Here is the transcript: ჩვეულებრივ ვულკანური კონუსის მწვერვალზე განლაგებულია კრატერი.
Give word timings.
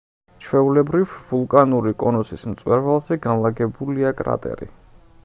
ჩვეულებრივ 0.43 1.11
ვულკანური 1.27 1.93
კონუსის 2.05 2.45
მწვერვალზე 2.53 3.19
განლაგებულია 3.27 4.15
კრატერი. 4.23 4.71